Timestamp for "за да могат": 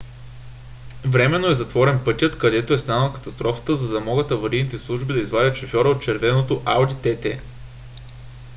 3.75-4.31